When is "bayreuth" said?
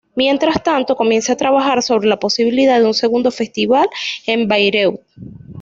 4.47-4.99